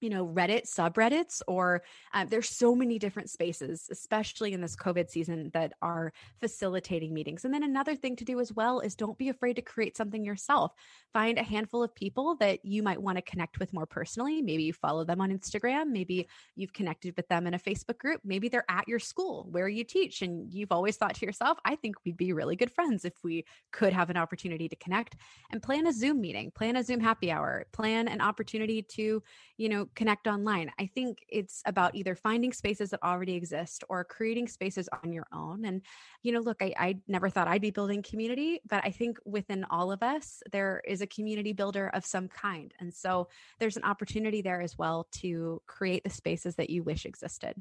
[0.00, 1.82] you know reddit subreddits or
[2.14, 7.44] uh, there's so many different spaces especially in this covid season that are facilitating meetings.
[7.44, 10.24] And then another thing to do as well is don't be afraid to create something
[10.24, 10.72] yourself.
[11.12, 14.42] Find a handful of people that you might want to connect with more personally.
[14.42, 15.88] Maybe you follow them on instagram.
[15.88, 18.20] Maybe you've connected with them in a facebook group.
[18.24, 21.74] Maybe they're at your school where you teach and you've always thought to yourself i
[21.76, 25.16] think we'd be really good friends if we could have an opportunity to connect.
[25.50, 29.22] And plan a zoom meeting plan a zoom happy hour plan an opportunity to
[29.56, 30.70] you know connect online.
[30.78, 35.26] I think it's about either finding spaces that already exist or creating spaces on your
[35.32, 35.64] own.
[35.64, 35.82] And,
[36.22, 39.64] you know, look, I, I never thought I'd be building community, but I think within
[39.70, 42.72] all of us, there is a community builder of some kind.
[42.80, 47.06] And so there's an opportunity there as well to create the spaces that you wish
[47.06, 47.54] existed.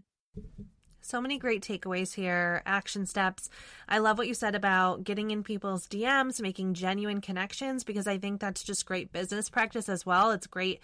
[1.06, 3.48] So many great takeaways here, action steps.
[3.88, 8.18] I love what you said about getting in people's DMs, making genuine connections, because I
[8.18, 10.32] think that's just great business practice as well.
[10.32, 10.80] It's great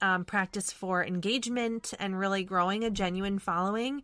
[0.00, 4.02] um, practice for engagement and really growing a genuine following.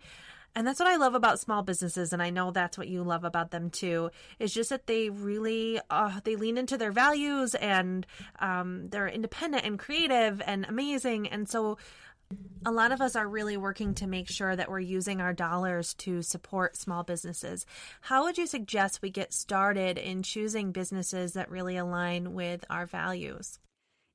[0.55, 3.25] And that's what I love about small businesses, and I know that's what you love
[3.25, 4.11] about them too.
[4.39, 8.07] Is just that they really uh, they lean into their values and
[8.39, 11.27] um, they're independent and creative and amazing.
[11.29, 11.79] And so,
[12.67, 15.95] a lot of us are really working to make sure that we're using our dollars
[15.95, 17.65] to support small businesses.
[18.03, 22.85] How would you suggest we get started in choosing businesses that really align with our
[22.85, 23.59] values?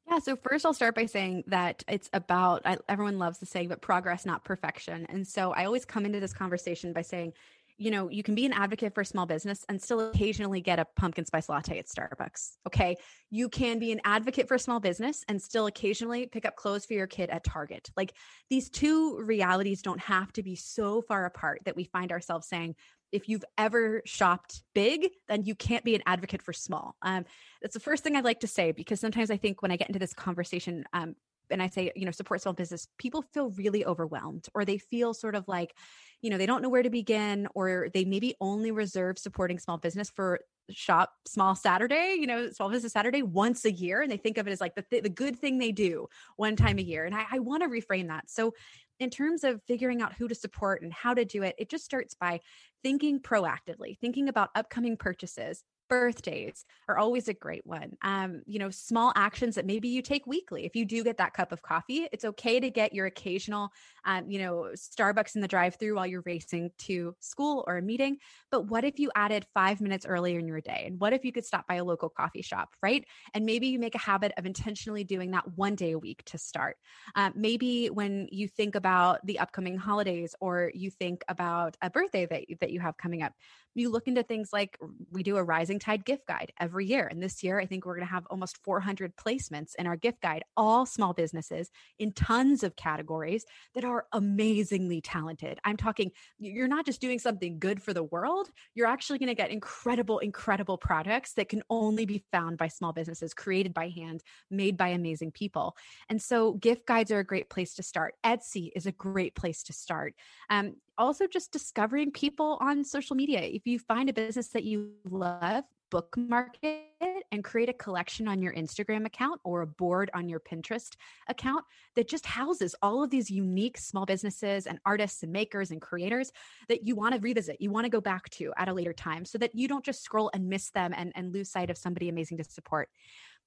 [0.09, 3.67] Yeah, so first I'll start by saying that it's about I, everyone loves to say,
[3.67, 5.05] but progress, not perfection.
[5.09, 7.33] And so I always come into this conversation by saying,
[7.77, 10.87] you know, you can be an advocate for small business and still occasionally get a
[10.95, 12.53] pumpkin spice latte at Starbucks.
[12.65, 12.95] Okay.
[13.29, 16.93] You can be an advocate for small business and still occasionally pick up clothes for
[16.93, 17.91] your kid at Target.
[17.95, 18.13] Like
[18.49, 22.75] these two realities don't have to be so far apart that we find ourselves saying,
[23.11, 26.95] if you've ever shopped big, then you can't be an advocate for small.
[27.01, 27.25] Um,
[27.61, 29.87] that's the first thing I'd like to say because sometimes I think when I get
[29.87, 31.15] into this conversation, um,
[31.49, 35.13] and I say, you know, support small business, people feel really overwhelmed or they feel
[35.13, 35.75] sort of like,
[36.21, 39.77] you know, they don't know where to begin or they maybe only reserve supporting small
[39.77, 44.01] business for shop small Saturday, you know, small business Saturday once a year.
[44.01, 46.55] And they think of it as like the, th- the good thing they do one
[46.55, 47.05] time a year.
[47.05, 48.29] And I, I want to reframe that.
[48.29, 48.53] So
[48.99, 51.85] in terms of figuring out who to support and how to do it, it just
[51.85, 52.39] starts by
[52.83, 57.97] thinking proactively, thinking about upcoming purchases, birthdays are always a great one.
[58.01, 60.65] Um, you know, small actions that maybe you take weekly.
[60.65, 63.69] If you do get that cup of coffee, it's okay to get your occasional,
[64.05, 68.17] um, you know, Starbucks in the drive-through while you're racing to school or a meeting.
[68.51, 70.83] But what if you added five minutes earlier in your day?
[70.87, 73.05] And what if you could stop by a local coffee shop, right?
[73.33, 76.37] And maybe you make a habit of intentionally doing that one day a week to
[76.37, 76.77] start.
[77.15, 82.25] Um, maybe when you think about the upcoming holidays or you think about a birthday
[82.25, 83.33] that that you have coming up,
[83.75, 84.77] you look into things like
[85.11, 87.95] we do a rising tide gift guide every year and this year i think we're
[87.95, 92.63] going to have almost 400 placements in our gift guide all small businesses in tons
[92.63, 95.59] of categories that are amazingly talented.
[95.63, 99.35] I'm talking you're not just doing something good for the world you're actually going to
[99.35, 104.23] get incredible incredible products that can only be found by small businesses created by hand
[104.49, 105.75] made by amazing people.
[106.09, 108.15] And so gift guides are a great place to start.
[108.25, 110.13] Etsy is a great place to start.
[110.49, 113.41] Um, also just discovering people on social media.
[113.41, 118.41] If you find a business that you love, bookmark it and create a collection on
[118.41, 120.95] your Instagram account or a board on your Pinterest
[121.27, 121.63] account
[121.95, 126.31] that just houses all of these unique small businesses and artists and makers and creators
[126.67, 129.25] that you want to revisit, you want to go back to at a later time
[129.25, 132.09] so that you don't just scroll and miss them and, and lose sight of somebody
[132.09, 132.89] amazing to support.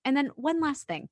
[0.04, 1.08] And then one last thing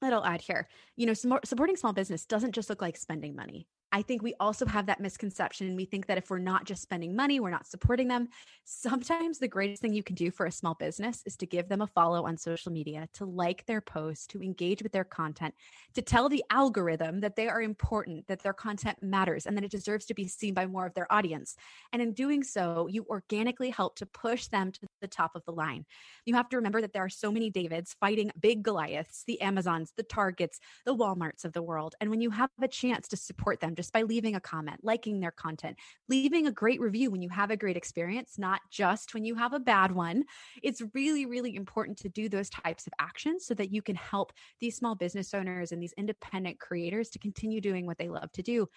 [0.00, 3.66] that I'll add here, you know, supporting small business doesn't just look like spending money.
[3.92, 5.66] I think we also have that misconception.
[5.66, 8.28] And we think that if we're not just spending money, we're not supporting them.
[8.64, 11.80] Sometimes the greatest thing you can do for a small business is to give them
[11.80, 15.54] a follow on social media, to like their posts, to engage with their content,
[15.94, 19.70] to tell the algorithm that they are important, that their content matters, and that it
[19.70, 21.56] deserves to be seen by more of their audience.
[21.92, 25.52] And in doing so, you organically help to push them to the top of the
[25.52, 25.84] line.
[26.24, 29.92] You have to remember that there are so many Davids fighting big Goliaths, the Amazons,
[29.96, 31.94] the Targets, the Walmarts of the world.
[32.00, 35.20] And when you have a chance to support them, just by leaving a comment, liking
[35.20, 35.76] their content,
[36.08, 39.52] leaving a great review when you have a great experience, not just when you have
[39.52, 40.24] a bad one.
[40.62, 44.32] It's really, really important to do those types of actions so that you can help
[44.60, 48.42] these small business owners and these independent creators to continue doing what they love to
[48.42, 48.68] do.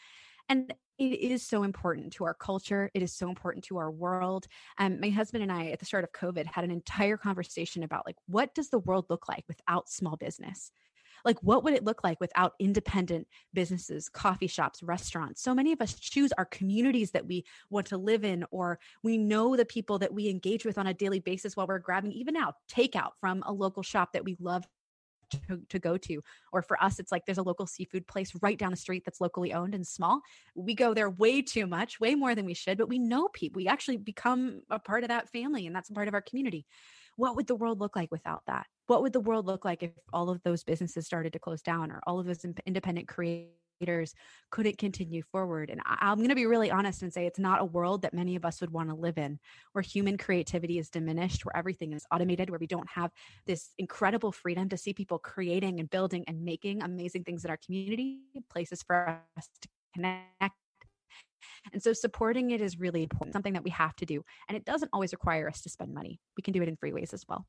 [0.50, 2.92] And it is so important to our culture.
[2.94, 4.48] It is so important to our world.
[4.78, 8.06] Um, my husband and I, at the start of COVID, had an entire conversation about
[8.06, 10.72] like, what does the world look like without small business?
[11.26, 15.42] Like, what would it look like without independent businesses, coffee shops, restaurants?
[15.42, 19.18] So many of us choose our communities that we want to live in, or we
[19.18, 22.36] know the people that we engage with on a daily basis while we're grabbing even
[22.36, 24.66] out takeout from a local shop that we love
[25.48, 26.22] to, to, go to.
[26.52, 29.22] Or for us, it's like there's a local seafood place right down the street that's
[29.22, 30.22] locally owned and small.
[30.56, 33.60] We go there way too much, way more than we should, but we know people.
[33.60, 36.65] We actually become a part of that family and that's a part of our community.
[37.15, 38.65] What would the world look like without that?
[38.88, 41.91] What would the world look like if all of those businesses started to close down
[41.91, 43.62] or all of those independent creators
[44.52, 45.69] couldn't continue forward?
[45.69, 48.13] And I, I'm going to be really honest and say it's not a world that
[48.13, 49.39] many of us would want to live in,
[49.72, 53.12] where human creativity is diminished, where everything is automated, where we don't have
[53.46, 57.58] this incredible freedom to see people creating and building and making amazing things in our
[57.58, 60.54] community, places for us to connect
[61.72, 64.24] and so supporting it is really important, something that we have to do.
[64.48, 66.19] And it doesn't always require us to spend money.
[66.38, 67.46] We can do it in free ways as well.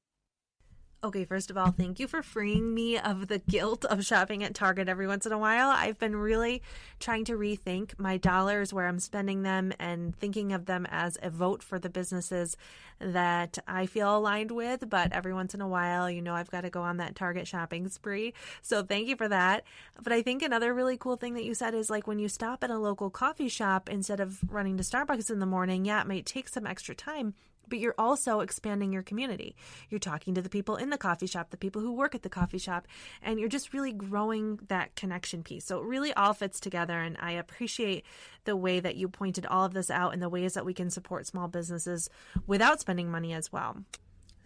[1.05, 4.55] Okay, first of all, thank you for freeing me of the guilt of shopping at
[4.55, 5.69] Target every once in a while.
[5.69, 6.62] I've been really
[6.99, 11.29] trying to rethink my dollars, where I'm spending them, and thinking of them as a
[11.29, 12.57] vote for the businesses
[13.01, 14.88] that I feel aligned with.
[14.88, 17.47] But every once in a while, you know, I've got to go on that Target
[17.47, 18.33] shopping spree.
[18.62, 19.64] So thank you for that.
[20.03, 22.64] But I think another really cool thing that you said is like when you stop
[22.64, 26.07] at a local coffee shop instead of running to Starbucks in the morning, yeah, it
[26.07, 27.35] might take some extra time
[27.68, 29.57] but you're also expanding your community.
[29.90, 32.29] You're talking to the people in the coffee shop, the people who work at the
[32.29, 32.87] coffee shop,
[33.22, 35.64] and you're just really growing that connection piece.
[35.64, 36.98] So it really all fits together.
[37.00, 38.05] And I appreciate
[38.44, 40.90] the way that you pointed all of this out and the ways that we can
[40.90, 42.09] support small businesses
[42.46, 43.79] without spending money as well.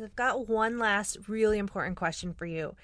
[0.03, 2.77] I've got one last really important question for you.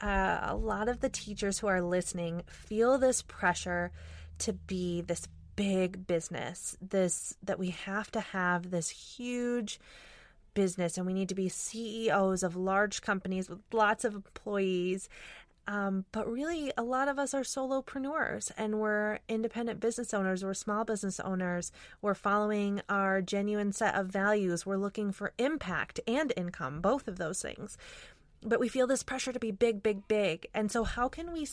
[0.00, 3.92] Uh, a lot of the teachers who are listening feel this pressure
[4.38, 5.26] to be this
[5.60, 9.78] big business this that we have to have this huge
[10.54, 15.06] business and we need to be CEOs of large companies with lots of employees
[15.66, 20.52] um, but really, a lot of us are solopreneurs and we're independent business owners, we're
[20.52, 21.70] small business owners,
[22.02, 27.18] we're following our genuine set of values, we're looking for impact and income, both of
[27.18, 27.78] those things.
[28.42, 30.48] But we feel this pressure to be big, big, big.
[30.54, 31.46] And so, how can we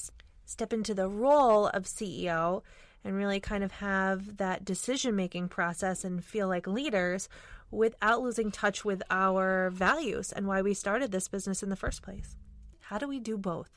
[0.46, 2.64] step into the role of CEO
[3.08, 7.30] and really kind of have that decision making process and feel like leaders
[7.72, 12.02] without losing touch with our values and why we started this business in the first
[12.02, 12.36] place.
[12.82, 13.72] How do we do both?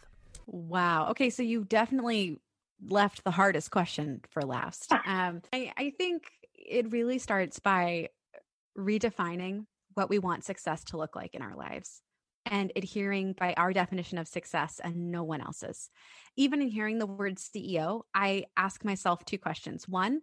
[0.48, 1.10] Wow.
[1.10, 1.30] Okay.
[1.30, 2.38] So you definitely
[2.82, 4.92] left the hardest question for last.
[5.06, 6.24] Um, I, I think
[6.54, 8.08] it really starts by
[8.76, 12.02] redefining what we want success to look like in our lives
[12.46, 15.90] and adhering by our definition of success and no one else's.
[16.36, 19.88] Even in hearing the word CEO, I ask myself two questions.
[19.88, 20.20] One,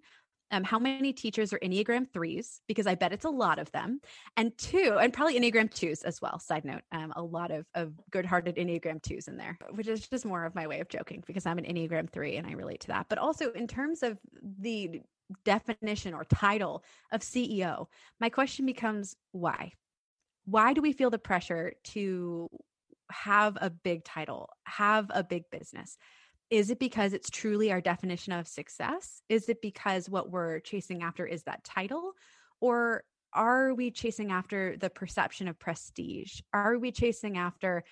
[0.51, 2.61] um, how many teachers are Enneagram threes?
[2.67, 3.99] Because I bet it's a lot of them.
[4.37, 6.39] And two, and probably Enneagram twos as well.
[6.39, 10.07] Side note, um, a lot of, of good hearted Enneagram twos in there, which is
[10.07, 12.81] just more of my way of joking because I'm an Enneagram three and I relate
[12.81, 13.07] to that.
[13.09, 14.17] But also in terms of
[14.59, 15.01] the
[15.43, 17.87] definition or title of CEO,
[18.19, 19.73] my question becomes why?
[20.47, 22.49] Why do we feel the pressure to
[23.11, 25.97] have a big title, have a big business?
[26.49, 29.21] Is it because it's truly our definition of success?
[29.27, 32.13] Is it because what we're chasing after is that title?
[32.61, 36.39] Or are we chasing after the perception of prestige?
[36.53, 37.83] Are we chasing after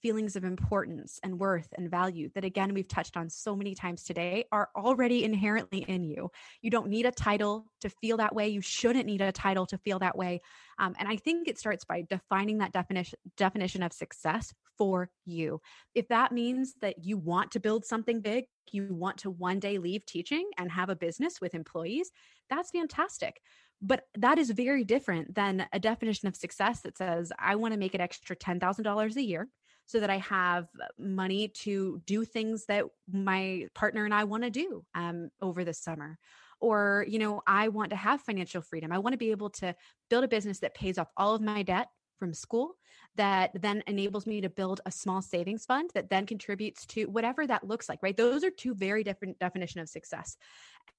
[0.00, 4.02] feelings of importance and worth and value that again we've touched on so many times
[4.02, 6.30] today are already inherently in you
[6.60, 9.78] you don't need a title to feel that way you shouldn't need a title to
[9.78, 10.40] feel that way
[10.78, 15.60] um, and i think it starts by defining that definition definition of success for you.
[15.94, 19.78] If that means that you want to build something big, you want to one day
[19.78, 22.10] leave teaching and have a business with employees,
[22.50, 23.40] that's fantastic.
[23.80, 27.78] But that is very different than a definition of success that says, I want to
[27.78, 29.48] make an extra $10,000 a year
[29.86, 30.68] so that I have
[30.98, 35.74] money to do things that my partner and I want to do um, over the
[35.74, 36.18] summer.
[36.60, 38.92] Or, you know, I want to have financial freedom.
[38.92, 39.74] I want to be able to
[40.08, 42.76] build a business that pays off all of my debt from school
[43.16, 47.46] that then enables me to build a small savings fund that then contributes to whatever
[47.46, 48.16] that looks like, right?
[48.16, 50.36] Those are two very different definition of success.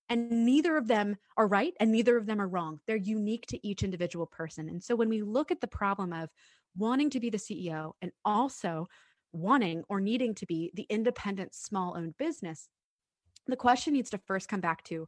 [0.10, 2.82] And neither of them are right and neither of them are wrong.
[2.86, 4.68] They're unique to each individual person.
[4.68, 6.30] And so when we look at the problem of
[6.78, 8.88] wanting to be the CEO and also
[9.32, 12.68] wanting or needing to be the independent small owned business,
[13.48, 15.08] the question needs to first come back to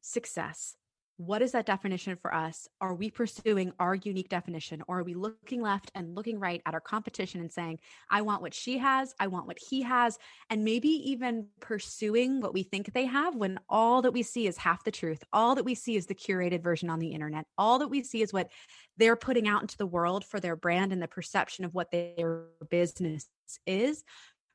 [0.00, 0.76] success
[1.18, 2.68] what is that definition for us?
[2.80, 6.74] Are we pursuing our unique definition or are we looking left and looking right at
[6.74, 7.78] our competition and saying,
[8.10, 10.18] I want what she has, I want what he has,
[10.50, 14.58] and maybe even pursuing what we think they have when all that we see is
[14.58, 15.24] half the truth.
[15.32, 17.46] All that we see is the curated version on the internet.
[17.56, 18.50] All that we see is what
[18.98, 22.44] they're putting out into the world for their brand and the perception of what their
[22.68, 23.26] business
[23.66, 24.04] is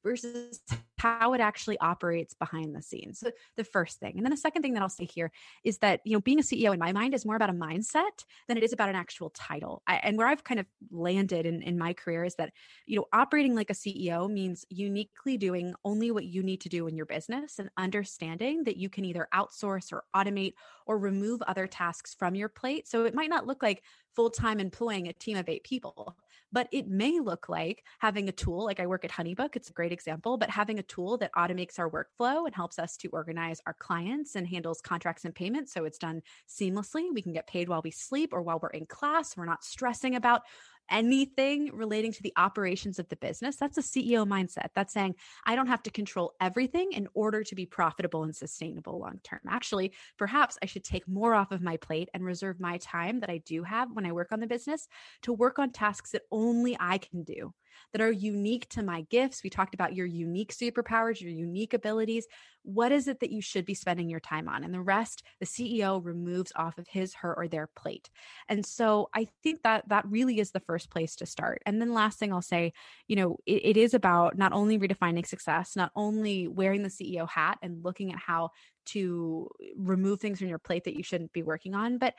[0.03, 0.62] versus
[1.02, 3.20] how it actually operates behind the scenes.
[3.20, 4.14] So the first thing.
[4.18, 5.32] And then the second thing that I'll say here
[5.64, 8.24] is that, you know, being a CEO in my mind is more about a mindset
[8.47, 9.82] than it is about an actual title.
[9.88, 12.54] I, and where I've kind of landed in, in my career is that,
[12.86, 16.86] you know, operating like a CEO means uniquely doing only what you need to do
[16.86, 20.54] in your business and understanding that you can either outsource or automate
[20.86, 22.88] or remove other tasks from your plate.
[22.88, 23.82] So it might not look like
[24.16, 26.16] full time employing a team of eight people
[26.52, 29.74] but it may look like having a tool like I work at HoneyBook, it's a
[29.74, 33.62] great example, but having a tool that automates our workflow and helps us to organize
[33.66, 35.74] our clients and handles contracts and payments.
[35.74, 37.08] So it's done seamlessly.
[37.14, 39.36] We can get paid while we sleep or while we're in class.
[39.38, 40.41] We're not stressing about
[40.89, 43.55] anything relating to the operations of the business.
[43.55, 44.67] That's a CEO mindset.
[44.75, 45.15] That's saying,
[45.45, 49.41] I don't have to control everything in order to be profitable and sustainable long term.
[49.49, 53.29] Actually, perhaps I should take more off of my plate and reserve my time that
[53.29, 54.88] I do have when I work on the business
[55.23, 57.53] to work on tasks that only I can do
[57.91, 59.43] that are unique to my gifts.
[59.43, 62.28] We talked about your unique superpowers, your unique abilities.
[62.63, 64.63] What is it that you should be spending your time on?
[64.63, 68.09] And the rest, the CEO removes off of his, her, or their plate.
[68.47, 71.61] And so I think that that really is the first place to start.
[71.65, 72.74] And then last thing I'll say,
[73.07, 77.28] you know, it, it is about not only redefining success, not only wearing the CEO
[77.28, 78.51] hat and looking at how
[78.84, 82.13] to remove things from your plate that you shouldn't be working on, but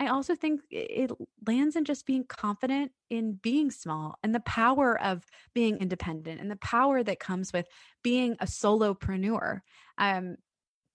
[0.00, 1.10] I also think it
[1.46, 5.24] lands in just being confident in being small and the power of
[5.54, 7.66] being independent and the power that comes with
[8.02, 9.60] being a solopreneur.
[9.96, 10.36] Um,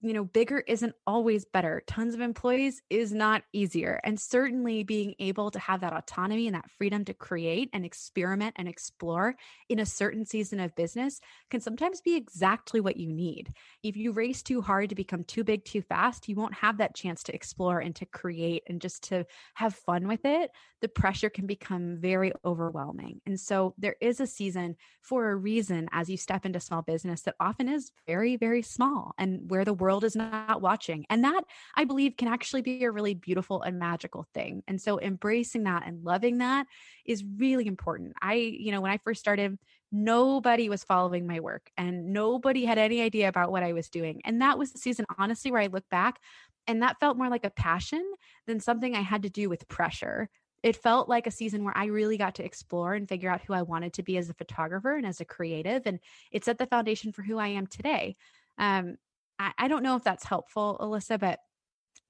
[0.02, 1.84] you know, bigger isn't always better.
[1.86, 4.00] Tons of employees is not easier.
[4.06, 8.56] And certainly being able to have that autonomy and that freedom to create and experiment
[8.58, 9.36] and explore
[9.68, 11.20] in a certain season of business
[11.50, 13.52] can sometimes be exactly what you need.
[13.84, 16.96] If you race too hard to become too big too fast, you won't have that
[16.96, 19.26] chance to explore and to create and just to
[19.56, 20.52] have fun with it.
[20.82, 23.20] The pressure can become very overwhelming.
[23.26, 27.24] And so there is a season for a reason as you step into small business
[27.24, 31.04] that often is very, very small and where the world world is not watching.
[31.10, 31.44] And that
[31.76, 34.62] I believe can actually be a really beautiful and magical thing.
[34.68, 36.68] And so embracing that and loving that
[37.06, 38.14] is really important.
[38.22, 39.58] I, you know, when I first started
[39.92, 44.22] nobody was following my work and nobody had any idea about what I was doing.
[44.24, 46.20] And that was the season, honestly, where I look back
[46.68, 48.04] and that felt more like a passion
[48.46, 50.30] than something I had to do with pressure.
[50.62, 53.54] It felt like a season where I really got to explore and figure out who
[53.54, 55.88] I wanted to be as a photographer and as a creative.
[55.88, 56.00] And
[56.32, 58.16] it set the foundation for who I am today.
[58.60, 58.98] Um,
[59.40, 61.40] I, I don't know if that's helpful, Alyssa, but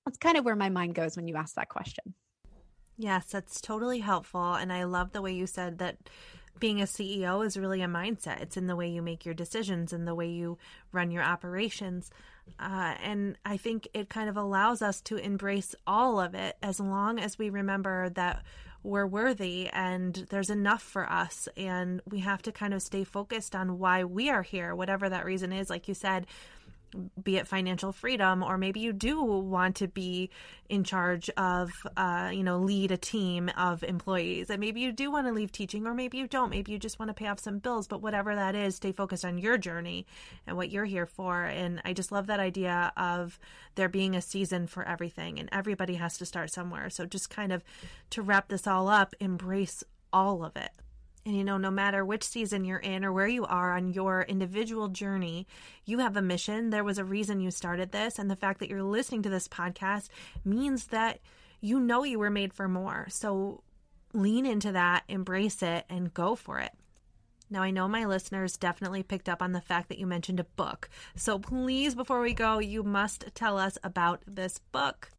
[0.05, 2.15] that's kind of where my mind goes when you ask that question.
[2.97, 4.55] Yes, that's totally helpful.
[4.55, 5.97] And I love the way you said that
[6.59, 8.41] being a CEO is really a mindset.
[8.41, 10.57] It's in the way you make your decisions and the way you
[10.91, 12.09] run your operations.
[12.59, 16.79] Uh, and I think it kind of allows us to embrace all of it as
[16.79, 18.43] long as we remember that
[18.81, 21.47] we're worthy and there's enough for us.
[21.55, 25.25] And we have to kind of stay focused on why we are here, whatever that
[25.25, 25.69] reason is.
[25.69, 26.27] Like you said,
[27.21, 30.29] be it financial freedom or maybe you do want to be
[30.69, 34.49] in charge of uh, you know lead a team of employees.
[34.49, 36.49] And maybe you do want to leave teaching or maybe you don't.
[36.49, 39.25] Maybe you just want to pay off some bills but whatever that is stay focused
[39.25, 40.05] on your journey
[40.47, 41.43] and what you're here for.
[41.43, 43.39] And i just love that idea of
[43.75, 46.89] there being a season for everything and everybody has to start somewhere.
[46.89, 47.63] So just kind of
[48.11, 50.71] to wrap this all up embrace all of it
[51.29, 54.23] and you know, no matter which season you're in or where you are on your
[54.23, 55.45] individual journey,
[55.85, 56.71] you have a mission.
[56.71, 58.17] There was a reason you started this.
[58.17, 60.09] And the fact that you're listening to this podcast
[60.43, 61.19] means that
[61.61, 63.05] you know you were made for more.
[63.11, 63.61] So
[64.11, 66.71] lean into that, embrace it, and go for it.
[67.47, 70.45] Now, I know my listeners definitely picked up on the fact that you mentioned a
[70.45, 70.89] book.
[71.15, 75.11] So please, before we go, you must tell us about this book.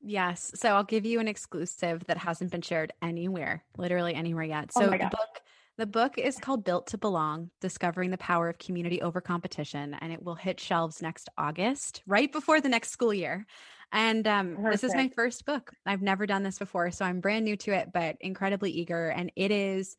[0.00, 0.52] Yes.
[0.54, 4.70] So I'll give you an exclusive that hasn't been shared anywhere, literally anywhere yet.
[4.76, 5.40] Oh so oh the book
[5.78, 10.12] the book is called Built to Belong Discovering the Power of Community Over Competition, and
[10.12, 13.46] it will hit shelves next August, right before the next school year.
[13.92, 15.70] And um, this is my first book.
[15.84, 19.08] I've never done this before, so I'm brand new to it, but incredibly eager.
[19.08, 19.96] And it is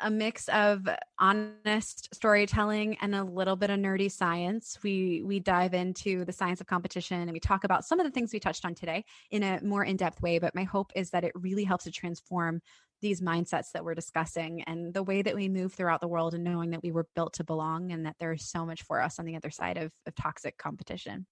[0.00, 0.88] a mix of
[1.20, 4.78] honest storytelling and a little bit of nerdy science.
[4.82, 8.10] We we dive into the science of competition and we talk about some of the
[8.10, 11.24] things we touched on today in a more in-depth way, but my hope is that
[11.24, 12.60] it really helps to transform
[13.02, 16.44] these mindsets that we're discussing and the way that we move throughout the world and
[16.44, 19.26] knowing that we were built to belong and that there's so much for us on
[19.26, 21.26] the other side of, of toxic competition.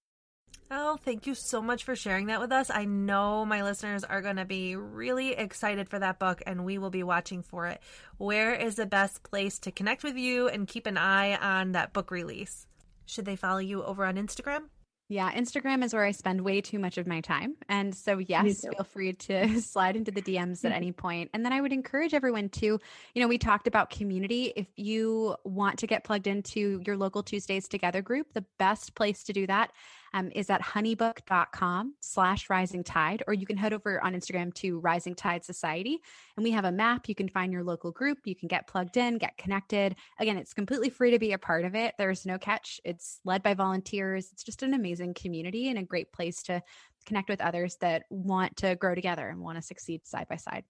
[0.69, 2.69] Oh, thank you so much for sharing that with us.
[2.69, 6.77] I know my listeners are going to be really excited for that book and we
[6.77, 7.81] will be watching for it.
[8.17, 11.93] Where is the best place to connect with you and keep an eye on that
[11.93, 12.67] book release?
[13.05, 14.69] Should they follow you over on Instagram?
[15.11, 17.55] Yeah, Instagram is where I spend way too much of my time.
[17.67, 21.31] And so, yes, feel free to slide into the DMs at any point.
[21.33, 24.53] And then I would encourage everyone to, you know, we talked about community.
[24.55, 29.21] If you want to get plugged into your local Tuesdays Together group, the best place
[29.23, 29.73] to do that
[30.13, 34.79] um, is at honeybook.com slash rising tide, or you can head over on Instagram to
[34.79, 35.99] Rising Tide Society.
[36.35, 37.07] And we have a map.
[37.07, 38.19] You can find your local group.
[38.25, 39.95] You can get plugged in, get connected.
[40.19, 41.95] Again, it's completely free to be a part of it.
[41.97, 42.79] There's no catch.
[42.83, 44.29] It's led by volunteers.
[44.31, 46.61] It's just an amazing community and a great place to
[47.05, 50.63] connect with others that want to grow together and want to succeed side by side.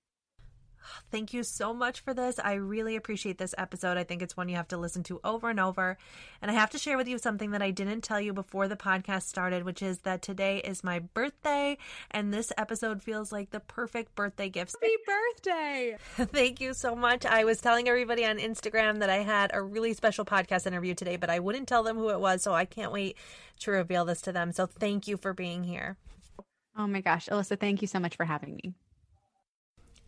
[1.11, 2.39] Thank you so much for this.
[2.39, 3.97] I really appreciate this episode.
[3.97, 5.97] I think it's one you have to listen to over and over.
[6.41, 8.75] And I have to share with you something that I didn't tell you before the
[8.75, 11.77] podcast started, which is that today is my birthday.
[12.11, 14.75] And this episode feels like the perfect birthday gift.
[14.81, 15.97] Happy birthday!
[16.25, 17.25] Thank you so much.
[17.25, 21.15] I was telling everybody on Instagram that I had a really special podcast interview today,
[21.17, 22.41] but I wouldn't tell them who it was.
[22.41, 23.17] So I can't wait
[23.61, 24.51] to reveal this to them.
[24.51, 25.97] So thank you for being here.
[26.77, 27.27] Oh my gosh.
[27.27, 28.73] Alyssa, thank you so much for having me.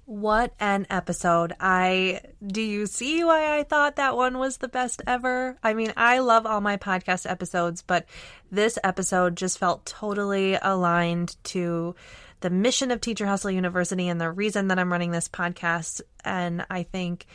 [0.06, 1.54] What an episode.
[1.62, 5.58] I do you see why I thought that one was the best ever?
[5.64, 8.06] I mean, I love all my podcast episodes, but
[8.52, 11.96] this episode just felt totally aligned to
[12.42, 16.66] the mission of Teacher Hustle University and the reason that I'm running this podcast and
[16.70, 17.26] I think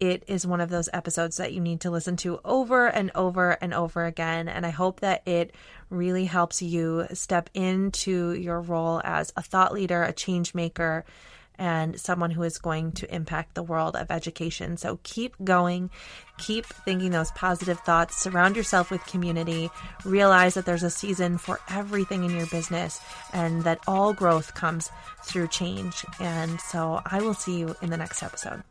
[0.00, 3.50] it is one of those episodes that you need to listen to over and over
[3.60, 4.48] and over again.
[4.48, 5.54] And I hope that it
[5.90, 11.04] really helps you step into your role as a thought leader, a change maker,
[11.60, 14.78] and someone who is going to impact the world of education.
[14.78, 15.90] So keep going,
[16.38, 19.70] keep thinking those positive thoughts, surround yourself with community,
[20.04, 22.98] realize that there's a season for everything in your business
[23.34, 24.90] and that all growth comes
[25.22, 26.04] through change.
[26.18, 28.62] And so I will see you in the next episode.